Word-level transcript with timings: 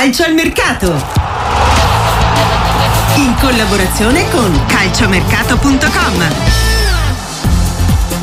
Calcio 0.00 0.22
al 0.22 0.32
mercato. 0.32 0.86
In 3.16 3.34
collaborazione 3.40 4.30
con 4.30 4.64
calciomercato.com. 4.68 6.22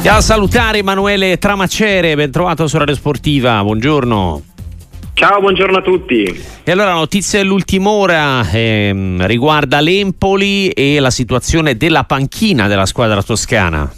E 0.02 0.08
a 0.08 0.22
salutare 0.22 0.78
Emanuele 0.78 1.38
Tramacere, 1.38 2.16
ben 2.16 2.32
trovato 2.32 2.66
su 2.68 2.78
Radio 2.78 2.96
Sportiva, 2.96 3.62
buongiorno. 3.62 4.42
Ciao, 5.16 5.42
buongiorno 5.42 5.80
a 5.80 5.82
tutti. 5.82 6.44
E 6.64 6.72
allora 6.72 6.92
la 6.92 7.00
notizia 7.00 7.40
dell'ultima 7.40 7.90
ora 7.90 8.50
ehm, 8.50 9.28
riguarda 9.28 9.82
l'Empoli 9.82 10.70
e 10.70 11.02
la 11.02 11.12
situazione 11.12 11.76
della 11.76 12.06
panchina 12.06 12.70
della 12.70 12.86
squadra 12.86 13.22
toscana. 13.22 13.92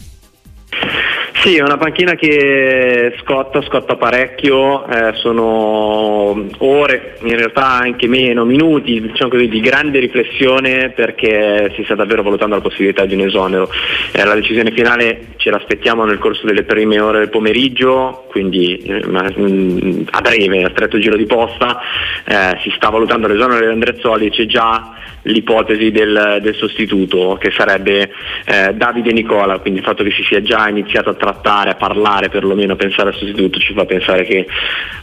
Sì, 1.47 1.55
è 1.55 1.61
una 1.61 1.77
panchina 1.77 2.15
che 2.15 3.15
scotta, 3.21 3.61
scotta 3.61 3.95
parecchio, 3.95 4.85
eh, 4.85 5.13
sono 5.13 6.45
ore, 6.57 7.15
in 7.21 7.37
realtà 7.37 7.67
anche 7.67 8.05
meno, 8.05 8.43
minuti 8.43 8.99
diciamo 8.99 9.29
così, 9.29 9.47
di 9.47 9.61
grande 9.61 9.99
riflessione 9.99 10.89
perché 10.89 11.71
si 11.73 11.85
sta 11.85 11.95
davvero 11.95 12.21
valutando 12.21 12.55
la 12.55 12.61
possibilità 12.61 13.05
di 13.05 13.13
un 13.13 13.21
esonero. 13.21 13.69
Eh, 14.11 14.25
la 14.25 14.33
decisione 14.33 14.71
finale 14.71 15.27
ce 15.37 15.49
l'aspettiamo 15.49 16.03
nel 16.03 16.17
corso 16.17 16.45
delle 16.45 16.63
prime 16.63 16.99
ore 16.99 17.19
del 17.19 17.29
pomeriggio, 17.29 18.25
quindi 18.27 18.75
eh, 18.79 19.05
a 19.05 20.19
breve, 20.19 20.63
a 20.63 20.69
stretto 20.71 20.99
giro 20.99 21.15
di 21.15 21.27
posta, 21.27 21.79
eh, 22.25 22.59
si 22.61 22.73
sta 22.75 22.89
valutando 22.89 23.25
l'esonero 23.25 23.65
di 23.65 23.71
Andrezzoli, 23.71 24.31
c'è 24.31 24.47
già 24.47 24.95
l'ipotesi 25.27 25.91
del, 25.91 26.39
del 26.41 26.55
sostituto 26.55 27.37
che 27.39 27.51
sarebbe 27.51 28.11
eh, 28.45 28.73
Davide 28.73 29.11
Nicola, 29.11 29.59
quindi 29.59 29.79
il 29.79 29.85
fatto 29.85 30.03
che 30.03 30.11
si 30.11 30.23
sia 30.23 30.41
già 30.41 30.67
iniziato 30.67 31.09
a 31.09 31.13
trattare, 31.13 31.35
a 31.41 31.75
parlare 31.75 32.29
perlomeno, 32.29 32.73
a 32.73 32.75
pensare 32.75 33.09
al 33.09 33.15
sostituto 33.15 33.59
ci 33.59 33.73
fa 33.73 33.85
pensare 33.85 34.23
che 34.23 34.47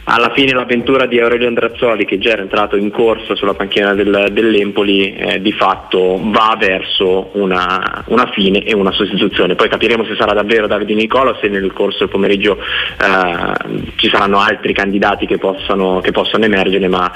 alla 0.05 0.31
fine 0.33 0.53
l'avventura 0.53 1.05
di 1.05 1.19
Aurelio 1.19 1.47
Andrazzoli 1.47 2.05
che 2.05 2.17
già 2.17 2.31
era 2.31 2.41
entrato 2.41 2.75
in 2.75 2.91
corsa 2.91 3.35
sulla 3.35 3.53
panchina 3.53 3.93
del, 3.93 4.29
dell'Empoli 4.31 5.15
eh, 5.15 5.41
di 5.41 5.51
fatto 5.51 6.19
va 6.21 6.55
verso 6.59 7.29
una, 7.33 8.03
una, 8.07 8.29
fine 8.31 8.63
e 8.63 8.73
una 8.73 8.91
sostituzione. 8.91 9.55
Poi 9.55 9.69
capiremo 9.69 10.05
se 10.05 10.15
sarà 10.15 10.33
davvero 10.33 10.67
Davide 10.67 10.93
Nicola 10.93 11.37
se 11.39 11.47
nel 11.47 11.73
corso 11.73 11.99
del 11.99 12.09
pomeriggio 12.09 12.57
eh, 12.57 13.91
ci 13.95 14.09
saranno 14.09 14.39
altri 14.39 14.73
candidati 14.73 15.25
che 15.25 15.37
possano, 15.37 15.99
che 16.01 16.11
possano 16.11 16.45
emergere, 16.45 16.87
ma 16.87 17.11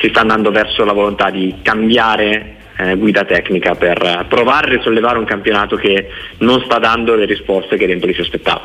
si 0.00 0.08
sta 0.08 0.20
andando 0.20 0.50
verso 0.50 0.84
la 0.84 0.92
volontà 0.92 1.30
di 1.30 1.56
cambiare 1.62 2.58
eh, 2.80 2.96
guida 2.96 3.24
tecnica 3.24 3.74
per 3.74 4.26
provare 4.28 4.68
a 4.68 4.76
risollevare 4.76 5.18
un 5.18 5.24
campionato 5.24 5.76
che 5.76 6.08
non 6.38 6.62
sta 6.64 6.78
dando 6.78 7.14
le 7.14 7.24
risposte 7.24 7.76
che 7.76 7.86
l'Empoli 7.86 8.14
si 8.14 8.20
aspettava. 8.20 8.62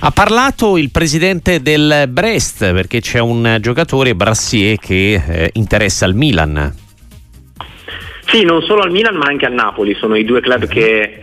Ha 0.00 0.10
parlato 0.10 0.76
il 0.76 0.90
presidente 0.90 1.62
del 1.62 2.06
Brest 2.08 2.72
perché 2.72 3.00
c'è 3.00 3.20
un 3.20 3.58
giocatore 3.60 4.14
Brassier 4.14 4.78
che 4.78 5.14
eh, 5.14 5.50
interessa 5.54 6.04
il 6.06 6.14
Milan. 6.14 6.82
Sì, 8.26 8.42
non 8.42 8.62
solo 8.62 8.82
al 8.82 8.90
Milan 8.90 9.16
ma 9.16 9.26
anche 9.26 9.46
al 9.46 9.52
Napoli, 9.52 9.94
sono 9.94 10.16
i 10.16 10.24
due 10.24 10.40
club 10.40 10.66
che 10.66 11.00
eh, 11.00 11.20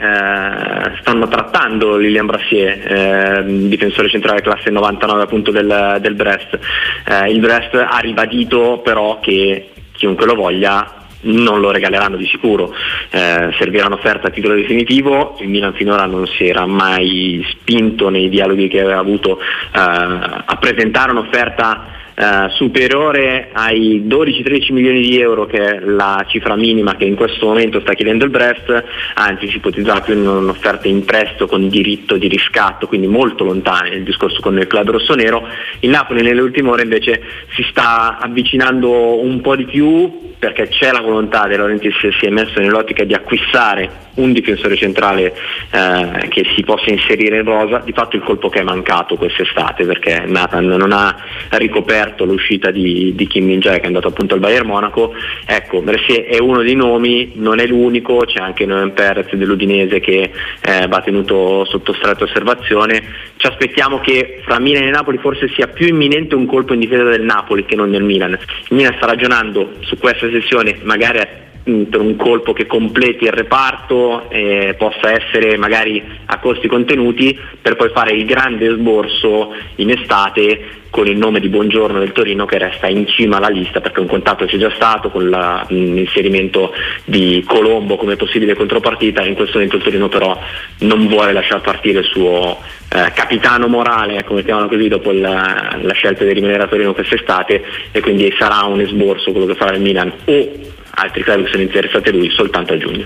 stanno 1.01 1.27
trattando 1.27 1.97
Lilian 1.97 2.25
Brassier, 2.25 2.69
eh, 2.69 3.67
difensore 3.67 4.09
centrale 4.09 4.41
classe 4.41 4.69
99 4.69 5.21
appunto 5.21 5.51
del, 5.51 5.97
del 5.99 6.13
Brest. 6.13 6.57
Eh, 7.05 7.31
il 7.31 7.39
Brest 7.39 7.73
ha 7.75 7.97
ribadito 7.99 8.81
però 8.83 9.19
che 9.19 9.71
chiunque 9.91 10.25
lo 10.25 10.35
voglia 10.35 11.00
non 11.21 11.59
lo 11.59 11.71
regaleranno 11.71 12.17
di 12.17 12.25
sicuro, 12.25 12.73
eh, 13.09 13.51
servirà 13.57 13.85
un'offerta 13.85 14.27
a 14.27 14.31
titolo 14.31 14.55
definitivo, 14.55 15.37
il 15.39 15.49
Milan 15.49 15.73
finora 15.73 16.05
non 16.05 16.25
si 16.27 16.47
era 16.47 16.65
mai 16.65 17.45
spinto 17.49 18.09
nei 18.09 18.29
dialoghi 18.29 18.67
che 18.67 18.81
aveva 18.81 18.99
avuto 18.99 19.39
eh, 19.39 19.45
a 19.73 20.57
presentare 20.59 21.11
un'offerta 21.11 21.99
eh, 22.15 22.49
superiore 22.49 23.49
ai 23.53 24.03
12-13 24.07 24.73
milioni 24.73 25.01
di 25.01 25.19
euro 25.19 25.45
che 25.45 25.57
è 25.57 25.79
la 25.79 26.23
cifra 26.27 26.55
minima 26.55 26.95
che 26.95 27.05
in 27.05 27.15
questo 27.15 27.47
momento 27.47 27.79
sta 27.79 27.93
chiedendo 27.93 28.25
il 28.25 28.31
Brest, 28.31 28.83
anzi 29.15 29.47
si 29.47 29.57
ipotizzava 29.57 30.01
più 30.01 30.17
un'offerta 30.17 30.87
in 30.87 31.05
prestito 31.05 31.47
con 31.47 31.67
diritto 31.69 32.17
di 32.17 32.27
riscatto, 32.27 32.87
quindi 32.87 33.07
molto 33.07 33.43
lontana 33.43 33.89
il 33.89 34.03
discorso 34.03 34.39
con 34.41 34.57
il 34.57 34.67
club 34.67 34.89
rossonero. 34.91 35.47
Il 35.79 35.89
Napoli 35.89 36.21
nelle 36.21 36.41
ultime 36.41 36.69
ore 36.69 36.83
invece 36.83 37.21
si 37.55 37.63
sta 37.69 38.17
avvicinando 38.19 39.21
un 39.21 39.41
po' 39.41 39.55
di 39.55 39.65
più 39.65 40.29
perché 40.41 40.69
c'è 40.69 40.91
la 40.91 41.01
volontà 41.01 41.45
De 41.45 41.55
Laurentiis 41.55 41.95
si 42.17 42.25
è 42.25 42.29
messo 42.31 42.59
nell'ottica 42.59 43.03
di 43.03 43.13
acquistare 43.13 44.09
un 44.15 44.33
difensore 44.33 44.75
centrale 44.75 45.35
eh, 45.69 46.27
che 46.29 46.45
si 46.55 46.63
possa 46.63 46.89
inserire 46.89 47.37
in 47.37 47.43
rosa, 47.43 47.77
di 47.85 47.91
fatto 47.91 48.15
il 48.15 48.23
colpo 48.23 48.49
che 48.49 48.61
è 48.61 48.63
mancato 48.63 49.17
quest'estate 49.17 49.85
perché 49.85 50.23
Nathan 50.25 50.65
non 50.65 50.91
ha 50.93 51.15
ricoperto 51.51 52.01
l'uscita 52.19 52.71
di, 52.71 53.13
di 53.15 53.27
Kim 53.27 53.45
Min 53.45 53.59
Jae 53.59 53.77
che 53.77 53.83
è 53.83 53.87
andato 53.87 54.07
appunto 54.07 54.33
al 54.33 54.39
Bayern 54.39 54.67
Monaco, 54.67 55.13
ecco 55.45 55.81
Mercier 55.81 56.25
è 56.25 56.39
uno 56.39 56.61
dei 56.61 56.75
nomi, 56.75 57.31
non 57.35 57.59
è 57.59 57.67
l'unico, 57.67 58.23
c'è 58.25 58.39
anche 58.39 58.65
Noem 58.65 58.91
Perez 58.91 59.33
dell'Udinese 59.33 59.99
che 59.99 60.31
eh, 60.61 60.87
va 60.87 61.01
tenuto 61.01 61.65
sotto 61.65 61.93
stretta 61.93 62.23
osservazione, 62.23 63.03
ci 63.37 63.47
aspettiamo 63.47 63.99
che 63.99 64.41
fra 64.43 64.59
Milan 64.59 64.83
e 64.83 64.89
Napoli 64.89 65.17
forse 65.17 65.49
sia 65.49 65.67
più 65.67 65.87
imminente 65.87 66.35
un 66.35 66.45
colpo 66.45 66.73
in 66.73 66.79
difesa 66.79 67.03
del 67.03 67.23
Napoli 67.23 67.65
che 67.65 67.75
non 67.75 67.91
del 67.91 68.03
Milan, 68.03 68.31
il 68.31 68.75
Milan 68.75 68.93
sta 68.95 69.05
ragionando 69.05 69.73
su 69.81 69.97
questa 69.97 70.29
sessione 70.29 70.77
magari 70.83 71.49
per 71.63 71.99
un 71.99 72.15
colpo 72.15 72.53
che 72.53 72.65
completi 72.65 73.25
il 73.25 73.31
reparto 73.31 74.29
eh, 74.29 74.75
possa 74.77 75.11
essere 75.11 75.57
magari 75.57 76.03
a 76.25 76.39
costi 76.39 76.67
contenuti 76.67 77.37
per 77.61 77.75
poi 77.75 77.89
fare 77.89 78.13
il 78.13 78.25
grande 78.25 78.69
sborso 78.69 79.53
in 79.75 79.91
estate 79.91 80.79
con 80.89 81.07
il 81.07 81.17
nome 81.17 81.39
di 81.39 81.47
Buongiorno 81.47 81.99
del 81.99 82.11
Torino 82.11 82.45
che 82.45 82.57
resta 82.57 82.87
in 82.87 83.07
cima 83.07 83.37
alla 83.37 83.47
lista 83.47 83.79
perché 83.79 84.01
un 84.01 84.07
contatto 84.07 84.45
c'è 84.45 84.57
già 84.57 84.71
stato 84.75 85.09
con 85.09 85.29
l'inserimento 85.69 86.73
di 87.05 87.43
Colombo 87.47 87.95
come 87.95 88.17
possibile 88.17 88.55
contropartita. 88.55 89.23
In 89.23 89.35
questo 89.35 89.53
momento 89.53 89.77
il 89.77 89.83
Torino 89.83 90.09
però 90.09 90.37
non 90.79 91.07
vuole 91.07 91.31
lasciare 91.31 91.61
partire 91.61 91.99
il 91.99 92.05
suo 92.05 92.59
eh, 92.89 93.11
capitano 93.13 93.67
morale 93.67 94.23
come 94.25 94.43
chiamano 94.43 94.67
così 94.67 94.89
dopo 94.89 95.11
la, 95.11 95.77
la 95.79 95.93
scelta 95.93 96.25
di 96.25 96.33
rimanere 96.33 96.63
a 96.63 96.67
Torino 96.67 96.93
quest'estate 96.93 97.63
e 97.91 98.01
quindi 98.01 98.33
sarà 98.37 98.65
un 98.65 98.81
esborso 98.81 99.31
quello 99.31 99.45
che 99.45 99.55
farà 99.55 99.73
il 99.75 99.81
Milan 99.81 100.11
o 100.25 100.79
altri 101.01 101.23
club 101.23 101.49
sono 101.49 101.61
interessati 101.61 102.09
a 102.09 102.11
lui 102.11 102.29
soltanto 102.31 102.73
a 102.73 102.77
giugno. 102.77 103.05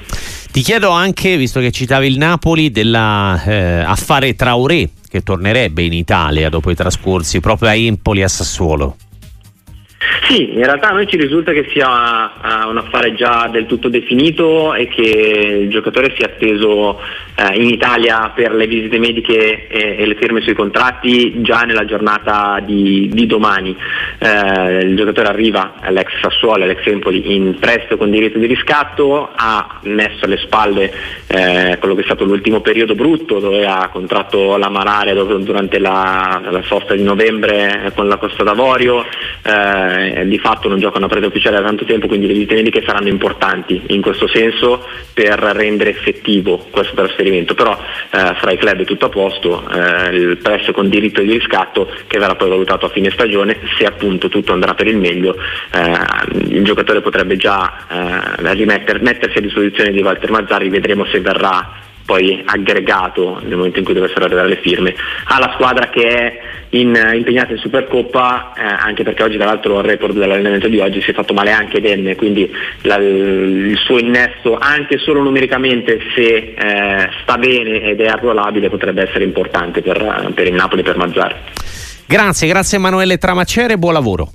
Ti 0.51 0.61
chiedo 0.61 0.89
anche, 0.89 1.37
visto 1.37 1.59
che 1.59 1.71
citavi 1.71 2.07
il 2.07 2.17
Napoli, 2.17 2.71
dell'affare 2.71 4.27
eh, 4.27 4.35
Traoré 4.35 4.89
che 5.09 5.21
tornerebbe 5.21 5.81
in 5.81 5.93
Italia 5.93 6.49
dopo 6.49 6.71
i 6.71 6.75
trascorsi 6.75 7.39
proprio 7.39 7.69
a 7.69 7.75
Empoli 7.75 8.21
e 8.21 8.23
a 8.23 8.27
Sassuolo. 8.27 8.95
Sì, 10.27 10.53
in 10.53 10.63
realtà 10.63 10.89
a 10.89 10.93
noi 10.93 11.05
ci 11.05 11.17
risulta 11.17 11.51
che 11.51 11.67
sia 11.69 11.85
un 12.67 12.77
affare 12.77 13.13
già 13.13 13.47
del 13.47 13.67
tutto 13.67 13.89
definito 13.89 14.73
e 14.73 14.87
che 14.87 15.59
il 15.61 15.69
giocatore 15.69 16.15
sia 16.17 16.25
atteso 16.25 16.99
eh, 17.35 17.61
in 17.61 17.69
Italia 17.69 18.31
per 18.33 18.51
le 18.53 18.65
visite 18.65 18.97
mediche 18.97 19.67
e, 19.67 20.03
le 20.03 20.15
firme 20.15 20.41
sui 20.41 20.55
contratti 20.55 21.43
già 21.43 21.61
nella 21.61 21.85
giornata 21.85 22.59
di, 22.63 23.07
di 23.13 23.27
domani. 23.27 23.75
Eh, 24.17 24.79
il 24.79 24.95
giocatore 24.95 25.27
arriva 25.27 25.75
all'ex 25.79 26.07
Sassuolo, 26.19 26.63
all'ex 26.63 26.83
Empoli 26.87 27.35
in 27.35 27.57
prestito 27.59 27.97
con 27.97 28.09
diritto 28.09 28.39
di 28.39 28.47
riscatto, 28.47 29.29
ha 29.35 29.79
messo 29.83 30.25
alle 30.25 30.37
spalle 30.37 30.91
eh, 31.27 31.77
quello 31.77 31.93
che 31.93 32.01
è 32.01 32.05
stato 32.05 32.23
l'ultimo 32.23 32.61
periodo 32.61 32.95
brutto 32.95 33.39
dove 33.39 33.65
ha 33.67 33.89
contratto 33.89 34.57
la 34.57 34.69
malaria 34.69 35.13
durante 35.13 35.77
la, 35.77 36.41
la 36.49 36.61
sosta 36.63 36.95
di 36.95 37.03
novembre 37.03 37.91
con 37.93 38.07
la 38.07 38.17
Costa 38.17 38.43
d'Avorio, 38.43 39.05
eh, 40.15 40.25
di 40.25 40.39
fatto 40.39 40.69
non 40.69 40.79
gioca 40.79 40.97
una 40.97 41.07
preda 41.07 41.27
ufficiale 41.27 41.57
da 41.57 41.63
tanto 41.63 41.83
tempo, 41.83 42.07
quindi 42.07 42.27
visite 42.27 42.55
mediche 42.55 42.83
saranno 42.85 43.09
importanti 43.09 43.81
in 43.87 44.01
questo 44.01 44.27
senso 44.27 44.85
per 45.13 45.37
rendere 45.37 45.89
effettivo 45.89 46.65
questo 46.69 46.95
trasferimento. 46.95 47.53
Però 47.53 47.77
eh, 48.11 48.35
fra 48.39 48.51
i 48.51 48.57
club 48.57 48.79
è 48.79 48.85
tutto 48.85 49.07
a 49.07 49.09
posto, 49.09 49.69
eh, 49.69 50.15
il 50.15 50.37
prezzo 50.37 50.71
con 50.71 50.87
diritto 50.87 51.21
di 51.21 51.31
riscatto 51.31 51.91
che 52.07 52.17
verrà 52.17 52.35
poi 52.35 52.49
valutato 52.49 52.85
a 52.85 52.89
fine 52.89 53.09
stagione, 53.09 53.57
se 53.77 53.85
appunto 53.85 54.29
tutto 54.29 54.53
andrà 54.53 54.73
per 54.73 54.87
il 54.87 54.97
meglio, 54.97 55.35
eh, 55.71 55.91
il 56.47 56.63
giocatore 56.63 57.01
potrebbe 57.01 57.35
già 57.35 57.85
eh, 57.89 58.53
rimetter, 58.53 59.01
mettersi 59.01 59.37
a 59.37 59.41
disposizione 59.41 59.91
di 59.91 60.01
Walter 60.01 60.31
Mazzari, 60.31 60.69
vedremo 60.69 61.05
se 61.05 61.19
verrà 61.19 61.83
poi 62.05 62.41
aggregato 62.45 63.41
nel 63.43 63.57
momento 63.57 63.79
in 63.79 63.85
cui 63.85 63.93
dovessero 63.93 64.25
arrivare 64.25 64.49
le 64.49 64.57
firme 64.57 64.95
alla 65.25 65.51
squadra 65.55 65.89
che 65.89 66.07
è 66.07 66.39
in, 66.69 66.93
impegnata 67.13 67.53
in 67.53 67.57
Supercoppa 67.57 68.53
eh, 68.55 68.61
anche 68.61 69.03
perché 69.03 69.23
oggi 69.23 69.37
tra 69.37 69.45
l'altro 69.45 69.79
il 69.79 69.85
report 69.85 70.13
dell'allenamento 70.13 70.67
di 70.67 70.79
oggi 70.79 71.01
si 71.01 71.11
è 71.11 71.13
fatto 71.13 71.33
male 71.33 71.51
anche 71.51 71.81
Denne 71.81 72.15
quindi 72.15 72.51
la, 72.81 72.95
il 72.97 73.77
suo 73.83 73.97
innesto 73.97 74.57
anche 74.57 74.97
solo 74.97 75.21
numericamente 75.21 75.99
se 76.15 76.53
eh, 76.57 77.09
sta 77.23 77.37
bene 77.37 77.81
ed 77.81 77.99
è 77.99 78.07
arruolabile 78.07 78.69
potrebbe 78.69 79.01
essere 79.01 79.23
importante 79.23 79.81
per, 79.81 80.31
per 80.33 80.47
il 80.47 80.53
Napoli 80.53 80.81
e 80.81 80.83
per 80.83 80.97
Mazzari 80.97 81.35
Grazie, 82.07 82.47
grazie 82.47 82.77
Emanuele 82.77 83.17
Tramacere, 83.17 83.79
buon 83.79 83.93
lavoro. 83.93 84.29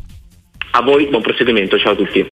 A 0.72 0.82
voi 0.82 1.06
buon 1.06 1.22
proseguimento, 1.22 1.78
ciao 1.78 1.92
a 1.92 1.96
tutti 1.96 2.28